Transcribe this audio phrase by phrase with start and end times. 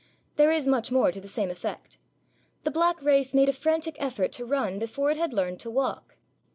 [0.35, 1.99] There is much more to the same effect.
[2.63, 6.17] The black race made a frantic effort to run before it had learned to walk.